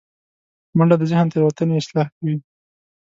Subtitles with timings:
[0.77, 2.35] منډه د ذهن تیروتنې اصلاح کوي